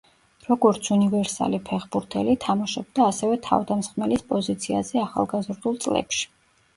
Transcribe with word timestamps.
როგორც 0.45 0.87
უნივერსალი 0.93 1.57
ფეხბურთელი, 1.67 2.33
თამაშობდა 2.45 3.03
ასევე 3.09 3.37
თავდამსხმელის 3.49 4.23
პოზიციაზე 4.31 5.01
ახალგაზრდულ 5.03 5.79
წლებში. 5.85 6.25